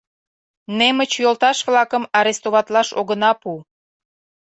[0.77, 3.51] -Немыч йолташ-влакым арестоватлаш огына пу!